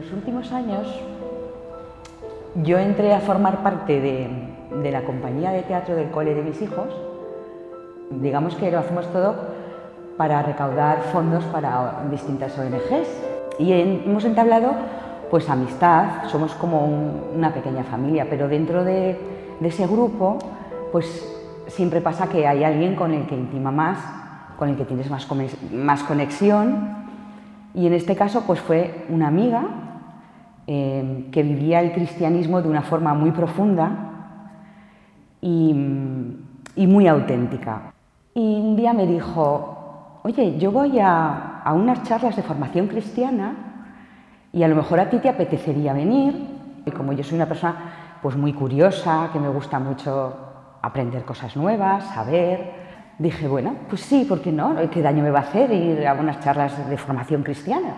los 0.00 0.12
últimos 0.12 0.50
años 0.52 0.86
yo 2.62 2.78
entré 2.78 3.12
a 3.12 3.20
formar 3.20 3.62
parte 3.62 4.00
de, 4.00 4.90
la 4.90 5.02
compañía 5.02 5.50
de 5.50 5.62
teatro 5.62 5.94
del 5.94 6.10
cole 6.10 6.34
de 6.34 6.42
mis 6.42 6.60
hijos. 6.62 6.88
Digamos 8.10 8.54
que 8.54 8.70
lo 8.70 8.78
hacemos 8.78 9.06
todo 9.12 9.34
para 10.16 10.42
recaudar 10.42 11.02
fondos 11.12 11.44
para 11.44 12.02
distintas 12.10 12.58
ONGs. 12.58 13.08
Y 13.58 13.72
hemos 13.72 14.24
entablado 14.24 14.72
pues 15.30 15.48
amistad, 15.50 16.24
somos 16.28 16.54
como 16.54 16.86
una 17.34 17.52
pequeña 17.52 17.84
familia, 17.84 18.26
pero 18.28 18.48
dentro 18.48 18.84
de, 18.84 19.18
ese 19.62 19.86
grupo 19.86 20.38
pues 20.92 21.06
siempre 21.68 22.00
pasa 22.00 22.28
que 22.28 22.46
hay 22.46 22.64
alguien 22.64 22.96
con 22.96 23.12
el 23.12 23.26
que 23.26 23.36
intima 23.36 23.70
más, 23.70 23.98
con 24.58 24.70
el 24.70 24.76
que 24.76 24.86
tienes 24.86 25.10
más, 25.10 25.28
más 25.72 26.02
conexión. 26.04 26.96
Y 27.74 27.86
en 27.86 27.92
este 27.92 28.16
caso 28.16 28.44
pues 28.46 28.60
fue 28.60 29.04
una 29.10 29.28
amiga 29.28 29.89
eh, 30.72 31.26
que 31.32 31.42
vivía 31.42 31.80
el 31.80 31.90
cristianismo 31.90 32.62
de 32.62 32.68
una 32.68 32.82
forma 32.82 33.12
muy 33.12 33.32
profunda 33.32 33.90
y, 35.40 35.74
muy 35.74 37.08
auténtica. 37.08 37.92
Y 38.36 38.60
un 38.60 38.76
día 38.76 38.92
me 38.92 39.04
dijo, 39.04 40.20
oye, 40.22 40.58
yo 40.58 40.70
voy 40.70 41.00
a, 41.00 41.64
unas 41.74 42.04
charlas 42.04 42.36
de 42.36 42.44
formación 42.44 42.86
cristiana 42.86 43.52
y 44.52 44.62
a 44.62 44.68
lo 44.68 44.76
mejor 44.76 45.00
a 45.00 45.10
ti 45.10 45.18
te 45.18 45.28
apetecería 45.28 45.92
venir. 45.92 46.40
Y 46.86 46.90
como 46.92 47.14
yo 47.14 47.24
soy 47.24 47.34
una 47.34 47.46
persona 47.46 48.18
pues 48.22 48.36
muy 48.36 48.52
curiosa, 48.52 49.30
que 49.32 49.40
me 49.40 49.48
gusta 49.48 49.80
mucho 49.80 50.36
aprender 50.82 51.24
cosas 51.24 51.56
nuevas, 51.56 52.04
saber, 52.14 52.74
dije, 53.18 53.48
bueno, 53.48 53.74
pues 53.88 54.02
sí, 54.02 54.24
¿por 54.24 54.40
qué 54.40 54.52
no? 54.52 54.76
¿Qué 54.92 55.02
daño 55.02 55.24
me 55.24 55.32
va 55.32 55.40
a 55.40 55.42
hacer 55.42 55.72
ir 55.72 56.06
a 56.06 56.14
unas 56.14 56.38
charlas 56.38 56.88
de 56.88 56.96
formación 56.96 57.42
cristiana? 57.42 57.94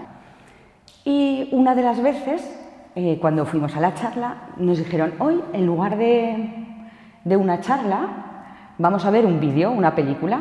Y 1.05 1.51
una 1.53 1.75
de 1.75 1.83
las 1.83 2.03
veces 2.03 2.62
eh, 2.95 3.19
cuando 3.19 3.47
fuimos 3.47 3.75
a 3.75 3.81
la 3.81 3.95
charla, 3.95 4.37
nos 4.59 4.77
dijeron, 4.77 5.15
hoy 5.19 5.41
en 5.55 5.65
lugar 5.65 5.97
de, 5.97 6.69
una 7.25 7.61
charla, 7.61 8.75
vamos 8.77 9.07
a 9.07 9.11
ver 9.11 9.25
un 9.25 9.41
vídeo, 9.41 9.71
una 9.71 9.95
película. 9.95 10.41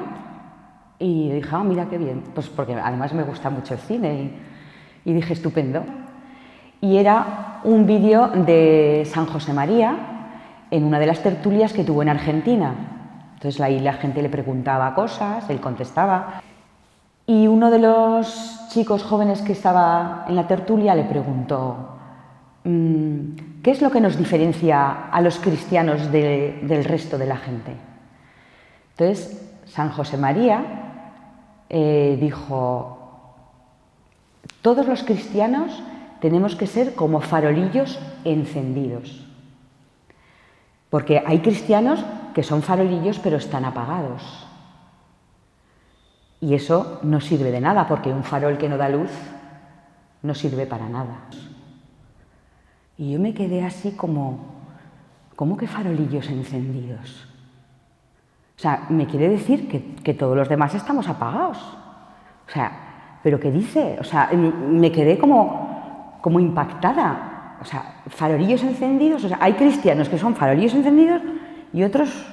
Y 0.99 1.29
dije, 1.29 1.49
ah, 1.53 1.63
mira 1.63 1.87
qué 1.89 1.97
bien, 1.97 2.23
pues 2.35 2.49
porque 2.49 2.73
además 2.73 3.13
me 3.13 3.23
gusta 3.23 3.49
mucho 3.49 3.73
el 3.73 3.79
cine. 3.79 4.31
Y, 5.05 5.13
dije, 5.13 5.33
estupendo. 5.33 5.83
Y 6.81 6.97
era 6.97 7.61
un 7.63 7.85
vídeo 7.85 8.27
de 8.27 9.03
San 9.05 9.27
José 9.27 9.53
María 9.53 9.95
en 10.69 10.83
una 10.83 10.99
de 10.99 11.05
las 11.05 11.23
tertulias 11.23 11.71
que 11.71 11.85
tuvo 11.85 12.01
en 12.01 12.09
Argentina. 12.09 12.73
Entonces 13.35 13.61
ahí 13.61 13.79
la 13.79 13.93
gente 13.93 14.21
le 14.21 14.29
preguntaba 14.29 14.93
cosas, 14.93 15.49
él 15.49 15.61
contestaba. 15.61 16.41
Y 17.25 17.47
uno 17.47 17.71
de 17.71 17.79
los 17.79 18.67
chicos 18.69 19.03
jóvenes 19.03 19.41
que 19.41 19.53
estaba 19.53 20.25
en 20.27 20.35
la 20.35 20.47
tertulia 20.47 20.95
le 20.95 21.03
preguntó, 21.03 22.00
¿Qué 22.63 23.71
es 23.71 23.81
lo 23.81 23.91
que 23.91 24.01
nos 24.01 24.17
diferencia 24.17 25.09
a 25.09 25.21
los 25.21 25.39
cristianos 25.39 26.11
del 26.11 26.83
resto 26.83 27.17
de 27.17 27.25
la 27.25 27.37
gente? 27.37 27.75
Entonces, 28.91 29.49
San 29.65 29.89
José 29.89 30.17
María 30.17 30.63
eh, 31.69 32.17
dijo, 32.19 32.99
todos 34.61 34.87
los 34.87 35.03
cristianos 35.03 35.81
tenemos 36.19 36.55
que 36.55 36.67
ser 36.67 36.93
como 36.93 37.21
farolillos 37.21 37.99
encendidos. 38.23 39.25
Porque 40.89 41.23
hay 41.25 41.39
cristianos 41.39 42.03
que 42.35 42.43
son 42.43 42.61
farolillos 42.61 43.19
pero 43.19 43.37
están 43.37 43.65
apagados. 43.65 44.47
Y 46.41 46.53
eso 46.53 46.99
no 47.03 47.21
sirve 47.21 47.51
de 47.51 47.61
nada, 47.61 47.87
porque 47.87 48.11
un 48.11 48.23
farol 48.23 48.57
que 48.57 48.69
no 48.69 48.77
da 48.77 48.89
luz 48.89 49.11
no 50.21 50.35
sirve 50.35 50.65
para 50.65 50.89
nada. 50.89 51.21
Y 53.01 53.13
yo 53.13 53.19
me 53.19 53.33
quedé 53.33 53.65
así 53.65 53.93
como, 53.93 54.37
¿cómo 55.35 55.57
que 55.57 55.65
farolillos 55.65 56.29
encendidos? 56.29 57.25
O 58.55 58.61
sea, 58.61 58.85
me 58.89 59.07
quiere 59.07 59.27
decir 59.27 59.67
que, 60.03 60.13
todos 60.13 60.37
los 60.37 60.47
demás 60.47 60.75
estamos 60.75 61.09
apagados. 61.09 61.57
O 61.57 62.51
sea, 62.51 63.17
¿pero 63.23 63.39
qué 63.39 63.49
dice? 63.49 63.97
O 63.99 64.03
sea, 64.03 64.29
me 64.31 64.91
quedé 64.91 65.17
como, 65.17 66.19
como 66.21 66.39
impactada. 66.39 67.57
O 67.59 67.65
sea, 67.65 68.03
farolillos 68.05 68.61
encendidos, 68.61 69.23
o 69.23 69.29
sea, 69.29 69.39
hay 69.41 69.53
cristianos 69.53 70.07
que 70.07 70.19
son 70.19 70.35
farolillos 70.35 70.75
encendidos 70.75 71.23
y 71.73 71.81
otros, 71.81 72.27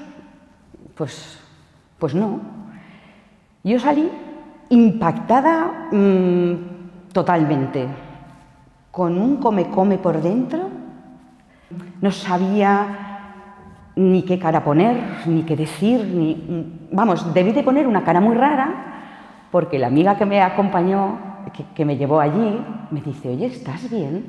pues, 0.94 1.40
pues 1.98 2.14
no. 2.14 2.40
Yo 3.64 3.80
salí 3.80 4.10
impactada 4.68 5.88
mm, 5.92 7.12
totalmente 7.14 7.88
con 8.98 9.16
un 9.16 9.36
come-come 9.36 9.96
por 9.98 10.20
dentro. 10.20 10.67
No 12.00 12.10
sabía 12.10 13.08
ni 13.98 14.22
qué 14.22 14.38
cara 14.38 14.62
poner, 14.62 14.96
ni 15.26 15.42
qué 15.42 15.56
decir, 15.56 16.04
ni... 16.04 16.88
Vamos, 16.92 17.34
debí 17.34 17.52
de 17.52 17.64
poner 17.64 17.86
una 17.86 18.04
cara 18.04 18.20
muy 18.20 18.36
rara, 18.36 19.48
porque 19.50 19.78
la 19.78 19.88
amiga 19.88 20.16
que 20.16 20.24
me 20.24 20.40
acompañó, 20.40 21.18
que, 21.74 21.84
me 21.84 21.96
llevó 21.96 22.20
allí, 22.20 22.60
me 22.90 23.00
dice, 23.00 23.30
oye, 23.30 23.46
¿estás 23.46 23.90
bien? 23.90 24.24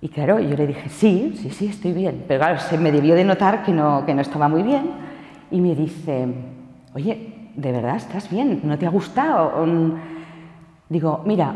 Y 0.00 0.08
claro, 0.08 0.38
yo 0.38 0.56
le 0.56 0.66
dije, 0.66 0.88
sí, 0.88 1.34
sí, 1.36 1.50
sí, 1.50 1.66
estoy 1.66 1.92
bien. 1.92 2.24
Pero 2.28 2.40
claro, 2.40 2.58
se 2.58 2.78
me 2.78 2.92
debió 2.92 3.14
de 3.14 3.24
notar 3.24 3.64
que 3.64 3.72
no, 3.72 4.06
que 4.06 4.14
no 4.14 4.20
estaba 4.20 4.48
muy 4.48 4.62
bien. 4.62 4.90
Y 5.50 5.60
me 5.60 5.74
dice, 5.74 6.28
oye, 6.94 7.50
¿de 7.56 7.72
verdad 7.72 7.96
estás 7.96 8.30
bien? 8.30 8.60
¿No 8.62 8.78
te 8.78 8.86
ha 8.86 8.90
gustado? 8.90 9.66
Digo, 10.88 11.22
mira, 11.24 11.54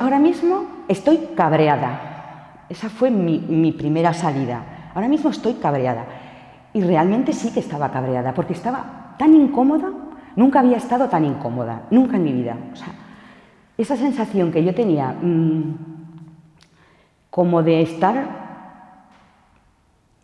ahora 0.00 0.18
mismo 0.18 0.64
estoy 0.88 1.28
cabreada. 1.34 2.15
Esa 2.68 2.88
fue 2.88 3.10
mi, 3.10 3.72
primera 3.72 4.12
salida. 4.12 4.90
Ahora 4.94 5.08
mismo 5.08 5.30
estoy 5.30 5.54
cabreada. 5.54 6.06
Y 6.72 6.82
realmente 6.82 7.32
sí 7.32 7.52
que 7.52 7.60
estaba 7.60 7.90
cabreada, 7.90 8.34
porque 8.34 8.52
estaba 8.52 9.14
tan 9.18 9.34
incómoda, 9.34 9.90
nunca 10.34 10.60
había 10.60 10.76
estado 10.76 11.08
tan 11.08 11.24
incómoda, 11.24 11.82
nunca 11.90 12.16
en 12.16 12.24
mi 12.24 12.32
vida. 12.32 12.56
Esa 13.78 13.96
sensación 13.96 14.52
que 14.52 14.64
yo 14.64 14.74
tenía 14.74 15.12
mm, 15.12 15.74
como 17.30 17.62
de 17.62 17.82
estar 17.82 18.46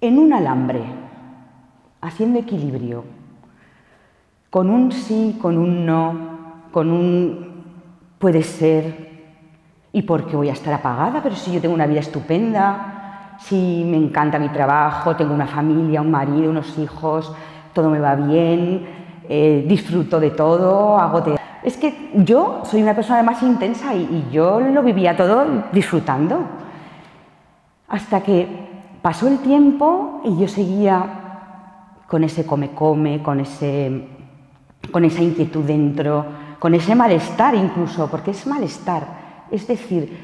en 0.00 0.18
un 0.18 0.32
alambre, 0.32 0.82
haciendo 2.00 2.40
equilibrio, 2.40 3.04
con 4.50 4.68
un 4.68 4.92
sí, 4.92 5.38
con 5.40 5.56
un 5.56 5.86
no, 5.86 6.14
con 6.72 6.90
un 6.90 7.52
puede 8.18 8.42
ser, 8.42 9.11
¿Y 9.92 10.02
por 10.02 10.26
qué 10.26 10.36
voy 10.36 10.48
a 10.48 10.52
estar 10.52 10.72
apagada? 10.72 11.20
Pero 11.22 11.36
si 11.36 11.52
yo 11.52 11.60
tengo 11.60 11.74
una 11.74 11.86
vida 11.86 12.00
estupenda, 12.00 13.36
si 13.38 13.84
me 13.86 13.98
encanta 13.98 14.38
mi 14.38 14.48
trabajo, 14.48 15.14
tengo 15.16 15.34
una 15.34 15.46
familia, 15.46 16.00
un 16.00 16.10
marido, 16.10 16.50
unos 16.50 16.78
hijos, 16.78 17.32
todo 17.74 17.90
me 17.90 18.00
va 18.00 18.14
bien, 18.14 18.86
eh, 19.28 19.64
disfruto 19.68 20.18
de 20.18 20.30
todo, 20.30 20.98
hago 20.98 21.20
de... 21.20 21.38
Es 21.62 21.76
que 21.76 22.10
yo 22.14 22.62
soy 22.64 22.82
una 22.82 22.94
persona 22.94 23.22
más 23.22 23.42
intensa 23.42 23.94
y, 23.94 24.28
yo 24.32 24.60
lo 24.60 24.82
vivía 24.82 25.16
todo 25.16 25.44
disfrutando. 25.72 26.42
Hasta 27.88 28.22
que 28.22 28.48
pasó 29.02 29.28
el 29.28 29.38
tiempo 29.40 30.22
y 30.24 30.38
yo 30.38 30.48
seguía 30.48 31.04
con 32.08 32.24
ese 32.24 32.46
come-come, 32.46 33.22
con, 33.22 33.40
ese, 33.40 34.08
con 34.90 35.04
esa 35.04 35.22
inquietud 35.22 35.64
dentro, 35.64 36.24
con 36.58 36.74
ese 36.74 36.94
malestar 36.94 37.54
incluso, 37.54 38.08
porque 38.10 38.32
es 38.32 38.46
malestar 38.46 39.21
es 39.52 39.68
decir, 39.68 40.18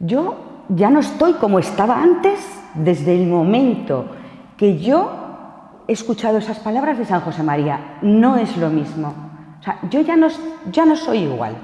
yo 0.00 0.36
ya 0.68 0.90
no 0.90 1.00
estoy 1.00 1.34
como 1.34 1.58
estaba 1.58 2.02
antes 2.02 2.38
desde 2.74 3.14
el 3.14 3.26
momento 3.28 4.06
que 4.56 4.78
yo 4.78 5.10
he 5.86 5.92
escuchado 5.92 6.38
esas 6.38 6.58
palabras 6.58 6.98
de 6.98 7.04
San 7.04 7.20
José 7.20 7.42
María. 7.42 7.98
No 8.02 8.36
es 8.36 8.56
lo 8.56 8.68
mismo. 8.68 9.14
O 9.60 9.62
sea, 9.62 9.78
yo 9.88 10.00
ya 10.00 10.16
no, 10.16 10.28
ya 10.70 10.84
no 10.84 10.96
soy 10.96 11.18
igual. 11.18 11.56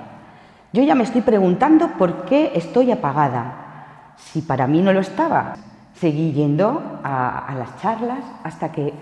Yo 0.72 0.82
ya 0.82 0.94
me 0.94 1.02
estoy 1.02 1.22
preguntando 1.22 1.88
por 1.99 2.25
qué 2.25 2.52
estoy 2.54 2.90
apagada. 2.93 4.14
Si 4.16 4.40
para 4.40 4.66
mí 4.66 4.81
no 4.81 4.93
lo 4.93 5.00
estaba. 5.00 5.55
Seguí 5.94 6.32
yendo 6.32 7.00
a, 7.02 7.46
a 7.46 7.55
las 7.56 7.81
charlas 7.82 8.25
hasta 8.44 8.72
que 8.72 8.94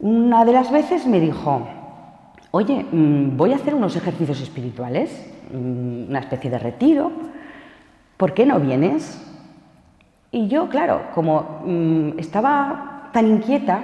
una 0.00 0.44
de 0.44 0.52
las 0.52 0.72
veces 0.72 1.06
me 1.06 1.20
dijo, 1.20 1.68
oye, 2.50 2.86
mm, 2.90 3.36
voy 3.36 3.52
a 3.52 3.56
hacer 3.56 3.74
unos 3.74 3.96
ejercicios 3.96 4.40
espirituales 4.40 5.30
una 5.52 6.20
especie 6.20 6.50
de 6.50 6.58
retiro, 6.58 7.10
¿por 8.16 8.34
qué 8.34 8.46
no 8.46 8.60
vienes? 8.60 9.26
Y 10.30 10.48
yo, 10.48 10.68
claro, 10.68 11.08
como 11.14 11.62
mm, 11.64 12.18
estaba 12.18 13.10
tan 13.12 13.26
inquieta, 13.26 13.82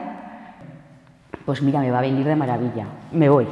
pues 1.44 1.62
mira, 1.62 1.80
me 1.80 1.90
va 1.90 1.98
a 1.98 2.02
venir 2.02 2.24
de 2.24 2.36
maravilla, 2.36 2.86
me 3.12 3.28
voy. 3.28 3.46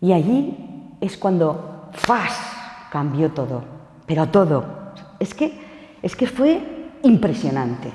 Y 0.00 0.12
allí 0.12 0.96
es 1.00 1.16
cuando, 1.16 1.90
¡fas!, 1.92 2.54
cambió 2.90 3.30
todo, 3.30 3.64
pero 4.06 4.28
todo. 4.28 4.64
Es 5.18 5.34
que, 5.34 5.58
es 6.02 6.16
que 6.16 6.26
fue 6.26 6.62
impresionante. 7.02 7.90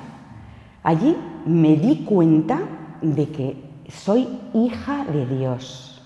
Allí 0.82 1.16
me 1.46 1.76
di 1.76 2.04
cuenta 2.04 2.60
de 3.00 3.28
que 3.30 3.63
soy 3.90 4.28
hija 4.52 5.04
de 5.04 5.26
Dios. 5.26 6.02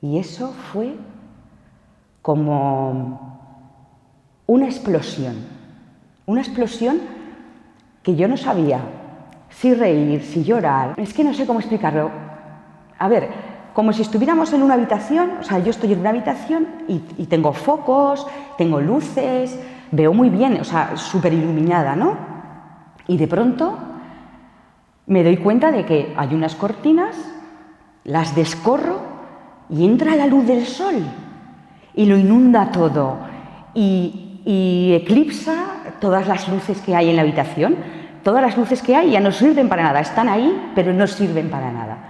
Y 0.00 0.18
eso 0.18 0.52
fue 0.72 0.94
como, 2.22 3.36
una 4.46 4.66
explosión, 4.66 5.36
una 6.26 6.40
explosión 6.40 7.00
que 8.02 8.14
yo 8.14 8.28
no 8.28 8.36
sabía 8.36 8.80
si 9.50 9.74
reír, 9.74 10.22
si 10.22 10.44
llorar, 10.44 10.94
es 10.96 11.14
que 11.14 11.24
no 11.24 11.32
sé 11.34 11.46
cómo 11.46 11.60
explicarlo. 11.60 12.10
A 12.98 13.08
ver, 13.08 13.28
como 13.72 13.92
si 13.92 14.02
estuviéramos 14.02 14.52
en 14.52 14.62
una 14.62 14.74
habitación, 14.74 15.32
o 15.40 15.42
sea, 15.42 15.58
yo 15.58 15.70
estoy 15.70 15.92
en 15.92 16.00
una 16.00 16.10
habitación 16.10 16.66
y, 16.88 16.98
tengo 17.26 17.52
focos, 17.52 18.26
tengo 18.56 18.80
luces, 18.80 19.58
veo 19.90 20.12
muy 20.12 20.30
bien, 20.30 20.60
o 20.60 20.64
sea, 20.64 20.96
súper 20.96 21.32
iluminada, 21.32 21.96
¿no? 21.96 22.16
Y 23.06 23.16
de 23.16 23.28
pronto 23.28 23.78
me 25.06 25.22
doy 25.22 25.36
cuenta 25.36 25.70
de 25.72 25.84
que 25.84 26.14
hay 26.16 26.34
unas 26.34 26.54
cortinas, 26.54 27.16
las 28.04 28.34
descorro 28.34 29.00
y 29.68 29.84
entra 29.84 30.16
la 30.16 30.26
luz 30.26 30.46
del 30.46 30.66
sol 30.66 30.94
y 31.94 32.06
lo 32.06 32.16
inunda 32.16 32.70
todo 32.70 33.18
y, 33.74 34.40
y 34.44 34.92
eclipsa 34.94 35.54
todas 36.00 36.28
las 36.28 36.48
luces 36.48 36.80
que 36.82 36.94
hay 36.94 37.10
en 37.10 37.16
la 37.16 37.22
habitación. 37.22 37.76
Todas 38.22 38.42
las 38.42 38.56
luces 38.58 38.82
que 38.82 38.96
hay 38.96 39.12
ya 39.12 39.20
no 39.20 39.30
sirven 39.30 39.68
para 39.68 39.84
nada, 39.84 40.00
están 40.00 40.28
ahí, 40.28 40.72
pero 40.74 40.92
no 40.92 41.06
sirven 41.06 41.48
para 41.48 41.70
nada 41.70 42.06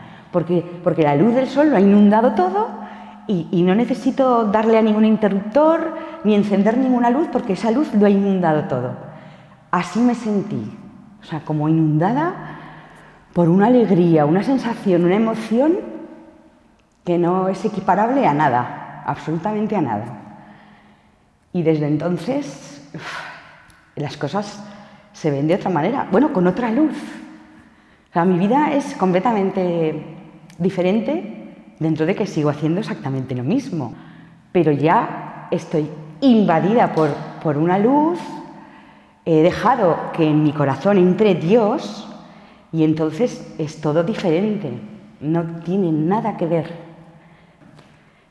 porque, 0.83 1.03
la 1.03 1.17
luz 1.17 1.35
del 1.35 1.49
sol 1.49 1.71
lo 1.71 1.77
ha 1.77 1.81
inundado 1.81 2.33
todo 2.33 2.69
y, 3.27 3.63
no 3.63 3.75
necesito 3.75 4.45
darle 4.45 4.79
a 4.79 4.83
ningún 4.83 5.05
interruptor 5.05 5.95
ni 6.25 6.35
encender 6.35 6.77
ninguna 6.77 7.11
luz 7.11 7.29
porque 7.33 7.55
esa 7.55 7.71
luz 7.71 7.93
lo 7.95 8.07
ha 8.07 8.11
inundado 8.11 8.65
todo. 8.65 8.93
Así 9.71 9.99
me 9.99 10.15
sentí, 10.15 10.77
o 11.23 11.25
sea, 11.25 11.41
como 11.41 11.69
inundada 11.69 12.56
por 13.37 13.51
una 13.51 13.67
alegría, 13.67 14.25
una 14.25 14.43
sensación, 14.43 15.05
una 15.05 15.17
emoción 15.17 15.75
que 17.05 17.19
no 17.19 17.49
es 17.49 17.63
equiparable 17.67 18.27
a 18.27 18.33
nada, 18.33 19.03
absolutamente 19.05 19.77
a 19.77 19.83
nada. 19.83 20.07
Y 21.53 21.63
desde 21.63 21.87
entonces 21.87 22.91
las 23.95 24.17
cosas 24.17 24.65
se 25.13 25.31
ven 25.31 25.49
de 25.49 25.55
otra 25.55 25.69
manera, 25.69 26.09
bueno, 26.11 26.33
con 26.33 26.47
otra 26.47 26.71
luz. 26.71 26.97
O 28.09 28.13
sea, 28.15 28.25
mi 28.25 28.39
vida 28.39 28.73
es 28.73 28.95
completamente 28.95 30.03
diferente 30.57 31.75
dentro 31.79 32.07
de 32.07 32.15
que 32.15 32.27
sigo 32.27 32.49
haciendo 32.49 32.81
exactamente 32.81 33.35
lo 33.35 33.45
mismo, 33.45 33.93
pero 34.51 34.73
ya 34.73 35.49
estoy 35.51 35.91
invadida 36.23 36.95
por, 36.95 37.11
por 37.43 37.59
una 37.59 37.79
luz, 37.79 38.19
he 39.27 39.43
dejado 39.43 40.11
que 40.15 40.27
en 40.27 40.43
mi 40.43 40.55
corazón 40.55 40.97
entre 40.97 41.35
Dios 41.35 42.09
y 42.77 42.85
entonces 42.85 43.55
es 43.57 43.81
todo 43.81 44.05
diferente, 44.05 44.71
no 45.23 45.63
tiene 45.65 45.91
nada 45.91 46.37
que 46.37 46.45
ver. 46.45 46.75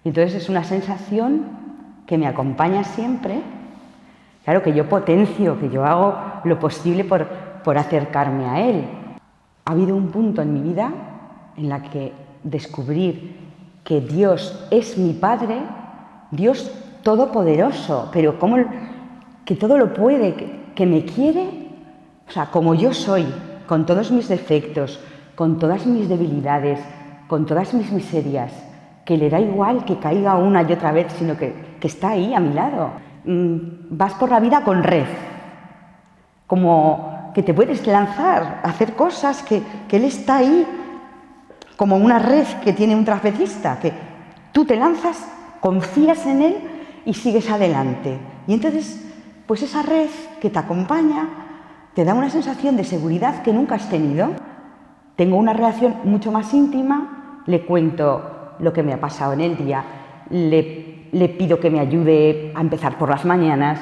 Entonces 0.04 0.36
es 0.36 0.50
una 0.50 0.64
sensación 0.64 1.46
que 2.06 2.20
me 2.20 2.28
acompaña 2.28 2.84
siempre, 2.84 3.42
claro 4.44 4.62
que 4.62 4.72
yo 4.72 4.88
potencio, 4.88 5.60
que 5.60 5.72
yo 5.72 5.84
hago 5.84 6.16
lo 6.44 6.60
posible 6.60 7.04
por, 7.04 7.28
por 7.64 7.80
acercarme 7.80 8.46
a 8.46 8.62
Él. 8.70 8.86
Ha 9.66 9.72
habido 9.72 9.96
un 9.96 10.10
punto 10.10 10.44
en 10.44 10.54
mi 10.54 10.60
vida 10.60 10.94
en 11.58 11.68
la 11.68 11.82
que 11.82 12.14
descubrir 12.44 13.38
que 13.84 14.00
Dios 14.00 14.68
es 14.70 14.96
mi 14.96 15.14
Padre, 15.14 15.58
Dios 16.30 16.72
todopoderoso, 17.02 18.12
pero 18.14 18.38
como 18.38 18.58
que 19.44 19.56
todo 19.56 19.76
lo 19.80 19.92
puede, 19.92 20.36
que, 20.76 20.86
me 20.86 21.04
quiere, 21.04 21.50
o 22.28 22.32
sea, 22.32 22.46
como 22.52 22.76
yo 22.76 22.94
soy, 22.94 23.26
con 23.68 23.86
todos 23.86 24.12
mis 24.12 24.28
defectos, 24.28 25.00
con 25.36 25.60
todas 25.60 25.86
mis 25.86 26.08
debilidades, 26.08 26.80
con 27.28 27.46
todas 27.46 27.74
mis 27.74 27.92
miserias, 27.92 28.52
que 29.06 29.18
le 29.18 29.30
da 29.30 29.40
igual 29.40 29.86
que 29.86 29.98
caiga 30.00 30.38
una 30.38 30.64
y 30.64 30.72
otra 30.72 30.92
vez, 30.92 31.14
sino 31.18 31.38
que, 31.38 31.76
está 31.82 32.10
ahí 32.10 32.34
a 32.34 32.40
mi 32.40 32.52
lado. 32.52 32.94
Mm, 33.26 33.58
vas 33.92 34.16
por 34.16 34.32
la 34.32 34.40
vida 34.40 34.64
con 34.64 34.82
red, 34.82 35.06
como 36.48 37.32
que 37.36 37.44
te 37.44 37.54
puedes 37.54 37.86
lanzar, 37.86 38.62
hacer 38.64 38.94
cosas, 38.94 39.44
que, 39.44 39.62
que 39.88 39.98
Él 39.98 40.06
está 40.06 40.38
ahí 40.38 40.66
como 41.76 41.98
una 41.98 42.20
red 42.20 42.46
que 42.64 42.74
tiene 42.74 42.96
un 42.96 43.06
trapecista, 43.06 43.80
que 43.80 43.94
tú 44.52 44.66
te 44.66 44.76
lanzas, 44.76 45.28
confías 45.60 46.26
en 46.26 46.42
él 46.42 46.58
y 47.06 47.14
sigues 47.14 47.50
adelante. 47.50 48.18
Y 48.48 48.54
entonces, 48.54 49.04
pues 49.46 49.62
esa 49.62 49.82
red 49.82 50.10
que 50.40 50.50
te 50.50 50.60
acompaña 50.60 51.28
te 51.96 52.06
da 52.06 52.14
una 52.14 52.30
sensación 52.30 52.78
de 52.78 52.84
seguridad 52.84 53.42
que 53.42 53.54
nunca 53.54 53.76
has 53.76 53.90
tenido. 53.90 54.32
Tengo 55.16 55.38
una 55.38 55.54
relación 55.54 55.96
mucho 56.04 56.32
más 56.32 56.54
íntima, 56.54 57.42
le 57.48 57.62
cuento 57.62 58.56
lo 58.60 58.72
que 58.74 58.84
me 58.84 58.94
ha 58.94 59.00
pasado 59.00 59.34
en 59.34 59.42
el 59.42 59.58
día, 59.58 59.84
le, 60.30 61.30
pido 61.30 61.60
que 61.60 61.70
me 61.70 61.80
ayude 61.80 62.52
a 62.54 62.62
empezar 62.62 62.98
por 62.98 63.10
las 63.10 63.26
mañanas, 63.26 63.80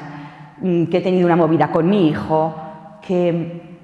mm, 0.62 0.84
que 0.84 0.98
he 0.98 1.00
tenido 1.00 1.26
una 1.26 1.36
movida 1.36 1.70
con 1.70 1.88
mi 1.88 2.08
hijo, 2.08 2.54
que 3.06 3.74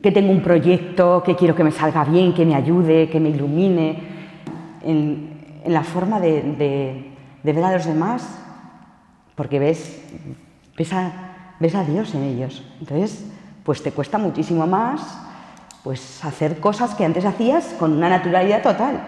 que 0.00 0.12
tengo 0.12 0.30
un 0.32 0.40
proyecto, 0.40 1.22
que 1.24 1.36
quiero 1.36 1.54
que 1.54 1.64
me 1.64 1.70
salga 1.70 2.04
bien, 2.04 2.32
que 2.32 2.46
me 2.46 2.54
ayude, 2.54 3.08
que 3.10 3.20
me 3.20 3.30
ilumine, 3.30 3.98
en, 4.82 5.32
la 5.66 5.84
forma 5.84 6.18
de, 6.18 7.12
ver 7.42 7.64
a 7.64 7.72
los 7.72 7.86
demás, 7.86 8.38
porque 9.34 9.58
ves, 9.58 10.02
ves, 10.76 10.92
a, 10.92 11.56
ves 11.60 11.74
a 11.74 11.84
Dios 11.84 12.14
en 12.14 12.22
ellos. 12.24 12.64
Entonces, 12.80 13.30
pues 13.64 13.82
te 13.82 13.92
cuesta 13.92 14.18
muchísimo 14.18 14.66
más 14.66 15.00
pues 15.82 16.24
hacer 16.24 16.60
cosas 16.60 16.94
que 16.94 17.04
antes 17.04 17.24
hacías 17.24 17.74
con 17.78 17.92
una 17.92 18.08
naturalidad 18.08 18.62
total. 18.62 19.00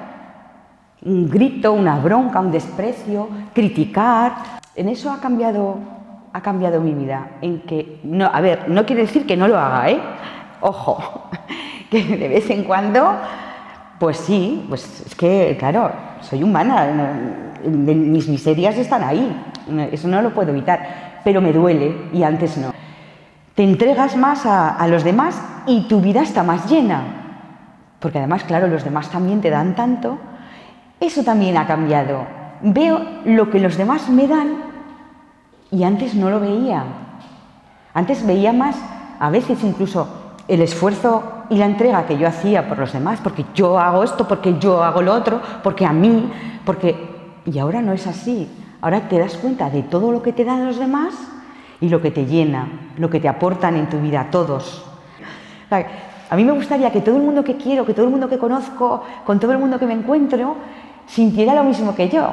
Un 1.03 1.31
grito, 1.31 1.73
una 1.73 1.99
bronca, 1.99 2.41
un 2.41 2.51
desprecio, 2.51 3.29
criticar. 3.53 4.35
En 4.75 4.89
eso 4.89 5.13
ha 5.13 5.21
cambiado, 5.21 5.79
ha 6.33 6.41
cambiado 6.41 6.81
mi 6.81 6.93
vida. 6.93 7.31
En 7.43 7.61
que, 7.61 8.01
no, 8.03 8.27
a 8.27 8.41
ver, 8.41 8.69
no 8.69 8.85
quiere 8.87 9.03
decir 9.03 9.27
que 9.27 9.37
no 9.37 9.47
lo 9.47 9.59
haga, 9.59 9.91
¿eh? 9.91 10.01
ojo, 10.61 11.29
que 11.91 12.03
de 12.03 12.29
vez 12.29 12.51
en 12.51 12.65
cuando, 12.65 13.13
pues 14.01 14.17
sí, 14.17 14.65
pues 14.69 15.03
es 15.07 15.15
que, 15.15 15.57
claro, 15.59 15.93
soy 16.23 16.43
humana, 16.43 17.13
mis 17.65 18.29
miserias 18.29 18.77
están 18.77 19.05
ahí, 19.05 19.31
eso 19.93 20.09
no 20.09 20.23
lo 20.23 20.31
puedo 20.31 20.51
evitar, 20.51 21.21
pero 21.23 21.41
me 21.41 21.53
duele 21.53 21.95
y 22.13 22.23
antes 22.23 22.57
no. 22.57 22.73
Te 23.55 23.63
entregas 23.63 24.17
más 24.17 24.47
a, 24.47 24.85
los 24.89 25.05
demás 25.05 25.41
y 25.67 25.83
tu 25.83 26.01
vida 26.01 26.23
está 26.23 26.43
más 26.43 26.69
llena, 26.69 27.03
porque 28.01 28.19
además, 28.19 28.43
claro, 28.43 28.67
los 28.67 28.83
demás 28.83 29.11
también 29.11 29.41
te 29.41 29.49
dan 29.49 29.77
tanto, 29.77 30.19
eso 30.99 31.23
también 31.23 31.57
ha 31.57 31.67
cambiado. 31.67 32.27
Veo 32.63 33.01
lo 33.25 33.51
que 33.51 33.61
los 33.61 33.77
demás 33.77 34.09
me 34.09 34.27
dan 34.27 34.57
y 35.71 35.85
antes 35.85 36.17
no 36.17 36.31
lo 36.31 36.41
veía. 36.41 36.83
Antes 37.95 38.27
veía 38.27 38.53
más, 38.53 38.77
a 39.21 39.31
veces 39.31 39.63
incluso 39.63 40.09
el 40.49 40.61
esfuerzo 40.61 41.23
y 41.49 41.57
la 41.57 41.67
entrega 41.67 42.07
que 42.07 42.19
yo 42.19 42.27
hacía 42.27 42.69
por 42.69 42.79
los 42.79 42.93
demás, 42.93 43.21
porque 43.23 43.45
yo 43.55 43.79
hago 43.79 44.03
esto, 44.03 44.27
porque 44.27 44.59
yo 44.59 44.83
hago 44.83 45.01
lo 45.01 45.15
otro, 45.15 45.41
porque 45.63 45.87
a 45.87 45.93
mí, 45.93 46.29
porque... 46.65 47.15
Y 47.47 47.59
ahora 47.59 47.83
no 47.83 47.93
es 47.93 48.07
así. 48.07 48.51
Ahora 48.81 49.09
te 49.09 49.19
das 49.19 49.37
cuenta 49.37 49.69
de 49.69 49.83
todo 49.83 50.11
lo 50.11 50.23
que 50.23 50.33
te 50.33 50.45
dan 50.45 50.65
los 50.65 50.79
demás 50.79 51.15
y 51.85 51.91
lo 51.91 52.01
que 52.01 52.11
te 52.11 52.25
llena, 52.25 52.67
lo 52.97 53.11
que 53.11 53.21
te 53.21 53.29
aportan 53.29 53.77
en 53.77 53.91
tu 53.91 54.01
vida, 54.01 54.29
todos. 54.31 54.87
A 56.31 56.35
mí 56.35 56.43
me 56.43 56.53
gustaría 56.53 56.91
que 56.91 57.03
todo 57.03 57.17
el 57.17 57.23
mundo 57.23 57.45
que 57.45 57.57
quiero, 57.57 57.85
que 57.85 57.93
todo 57.93 58.07
el 58.07 58.11
mundo 58.11 58.27
que 58.27 58.39
conozco, 58.39 59.05
con 59.27 59.39
todo 59.39 59.53
el 59.53 59.59
mundo 59.59 59.79
que 59.79 59.85
me 59.85 59.93
encuentro, 59.93 60.57
sintiera 61.07 61.55
lo 61.55 61.63
mismo 61.63 61.95
que 61.95 62.09
yo. 62.09 62.27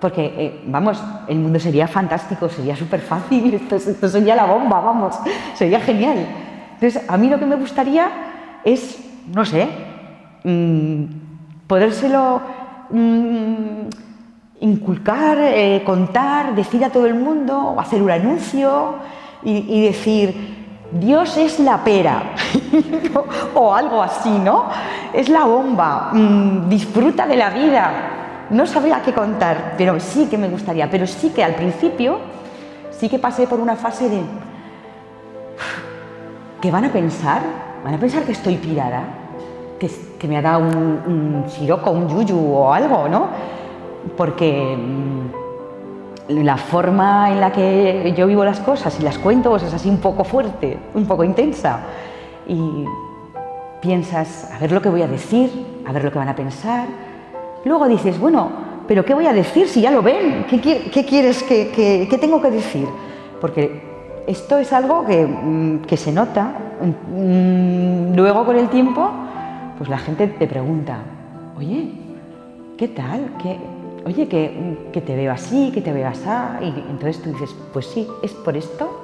Porque, 0.00 0.34
eh, 0.38 0.62
vamos, 0.68 1.02
el 1.26 1.38
mundo 1.38 1.58
sería 1.58 1.88
fantástico, 1.88 2.48
sería 2.48 2.76
súper 2.76 3.00
fácil, 3.00 3.54
esto, 3.60 3.74
esto 3.74 4.08
sería 4.08 4.36
la 4.36 4.44
bomba, 4.46 4.80
vamos, 4.80 5.18
sería 5.54 5.80
genial. 5.80 6.24
Entonces, 6.74 7.02
a 7.08 7.16
mí 7.16 7.28
lo 7.28 7.40
que 7.40 7.46
me 7.46 7.56
gustaría 7.56 8.08
es, 8.62 8.98
no 9.34 9.44
sé, 9.44 9.68
mm, 10.44 11.04
podérselo 11.66 12.40
mm, 12.90 13.88
inculcar, 14.62 15.38
eh, 15.40 15.82
contar, 15.84 16.54
decir 16.54 16.84
a 16.84 16.90
todo 16.90 17.06
el 17.06 17.14
mundo, 17.14 17.74
hacer 17.78 18.00
un 18.00 18.10
anuncio 18.10 18.94
y, 19.44 19.86
decir, 19.86 20.86
Dios 20.92 21.36
es 21.36 21.58
la 21.58 21.82
pera, 21.82 22.34
o 23.54 23.74
algo 23.74 24.00
así, 24.00 24.30
¿no? 24.30 24.66
Es 25.12 25.28
la 25.28 25.44
bomba, 25.44 26.10
mm, 26.12 26.68
disfruta 26.68 27.26
de 27.26 27.36
la 27.36 27.50
vida. 27.50 27.90
No 28.50 28.66
sabría 28.66 29.02
qué 29.02 29.12
contar, 29.12 29.74
pero 29.76 29.98
sí 29.98 30.28
que 30.30 30.38
me 30.38 30.48
gustaría, 30.48 30.88
pero 30.88 31.08
sí 31.08 31.30
que 31.30 31.42
al 31.42 31.54
principio 31.54 32.18
sí 32.92 33.08
que 33.08 33.18
pasé 33.18 33.48
por 33.48 33.58
una 33.58 33.74
fase 33.74 34.08
de 34.08 34.20
¿Qué 36.60 36.70
van 36.70 36.84
a 36.84 36.92
pensar? 36.92 37.42
¿Van 37.82 37.94
a 37.94 37.98
pensar 37.98 38.22
que 38.22 38.30
estoy 38.30 38.54
pirada? 38.56 39.02
¿Que, 39.80 40.28
me 40.28 40.36
ha 40.36 40.42
dado 40.42 40.60
un, 40.60 41.02
un 41.04 41.44
un 41.44 42.08
yuyu 42.08 42.38
o 42.38 42.72
algo, 42.72 43.08
no? 43.08 43.26
Porque 44.16 44.76
mm, 44.76 46.42
la 46.42 46.56
forma 46.56 47.30
en 47.32 47.40
la 47.40 47.52
que 47.52 48.12
yo 48.16 48.26
vivo 48.26 48.44
las 48.44 48.60
cosas 48.60 48.98
y 49.00 49.02
las 49.02 49.18
cuento 49.18 49.50
pues 49.50 49.62
es 49.62 49.74
así 49.74 49.88
un 49.88 49.98
poco 49.98 50.24
fuerte, 50.24 50.78
un 50.94 51.06
poco 51.06 51.24
intensa. 51.24 51.80
Y 52.46 52.84
piensas, 53.80 54.50
a 54.52 54.58
ver 54.58 54.72
lo 54.72 54.80
que 54.80 54.88
voy 54.88 55.02
a 55.02 55.08
decir, 55.08 55.50
a 55.86 55.92
ver 55.92 56.04
lo 56.04 56.12
que 56.12 56.18
van 56.18 56.28
a 56.28 56.36
pensar. 56.36 56.86
Luego 57.64 57.88
dices, 57.88 58.18
bueno, 58.18 58.50
pero 58.86 59.04
¿qué 59.04 59.14
voy 59.14 59.26
a 59.26 59.32
decir 59.32 59.68
si 59.68 59.80
ya 59.80 59.90
lo 59.90 60.02
ven? 60.02 60.46
¿Qué, 60.48 60.60
quieres 61.04 61.42
que, 61.42 62.18
tengo 62.20 62.40
que 62.40 62.50
decir? 62.50 62.86
porque 63.40 63.82
esto 64.28 64.58
es 64.58 64.72
algo 64.72 65.04
que, 65.04 65.26
mm, 65.26 65.80
que 65.80 65.96
se 65.96 66.12
nota. 66.12 66.54
Mm, 66.80 68.14
luego 68.14 68.44
con 68.44 68.56
el 68.56 68.68
tiempo, 68.68 69.10
pues 69.76 69.90
la 69.90 69.98
gente 69.98 70.28
te 70.28 70.46
pregunta, 70.46 70.98
oye, 71.58 71.90
¿qué 72.76 72.88
tal? 72.88 73.32
¿Qué, 73.42 73.58
oye, 74.04 74.28
que, 74.28 74.88
que 74.92 75.00
te 75.00 75.16
veo 75.16 75.32
así, 75.32 75.70
que 75.72 75.80
te 75.80 75.92
veo 75.92 76.08
así. 76.08 76.28
Y 76.62 76.90
entonces 76.90 77.22
tú 77.22 77.30
dices, 77.30 77.54
pues 77.72 77.86
sí, 77.86 78.06
es 78.22 78.32
por 78.32 78.56
esto 78.56 79.01